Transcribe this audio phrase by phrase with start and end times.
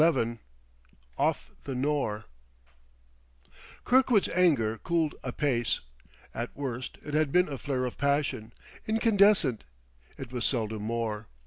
[0.01, 0.39] XI
[1.19, 2.25] OFF THE NORE
[3.85, 5.81] Kirkwood's anger cooled apace;
[6.33, 8.51] at worst it had been a flare of passion
[8.87, 9.63] incandescent.
[10.17, 11.27] It was seldom more.